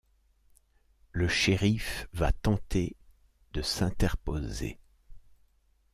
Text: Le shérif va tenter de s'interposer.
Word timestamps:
Le 1.11 1.27
shérif 1.27 2.07
va 2.11 2.31
tenter 2.31 2.95
de 3.53 3.61
s'interposer. 3.61 4.79